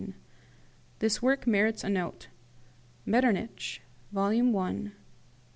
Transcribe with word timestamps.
This 0.97 1.21
work 1.21 1.45
merits 1.45 1.83
a 1.83 1.89
note. 1.89 2.27
Metternich 3.05 3.81
(vol, 4.11 4.31
i. 4.31 4.37
pp. 4.41 4.93